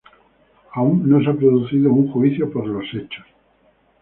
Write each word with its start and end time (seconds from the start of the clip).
Aún 0.73 1.07
no 1.07 1.21
se 1.21 1.29
ha 1.29 1.33
producido 1.35 1.93
un 1.93 2.11
juicio 2.11 2.51
por 2.51 2.65
los 2.65 2.85
hechos. 2.91 3.23